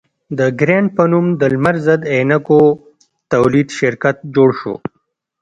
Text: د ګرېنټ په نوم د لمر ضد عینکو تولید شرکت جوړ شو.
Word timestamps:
د 0.37 0.39
ګرېنټ 0.59 0.87
په 0.97 1.03
نوم 1.11 1.25
د 1.39 1.41
لمر 1.53 1.75
ضد 1.85 2.01
عینکو 2.13 2.61
تولید 3.33 3.67
شرکت 3.79 4.17
جوړ 4.35 4.49
شو. 4.59 4.75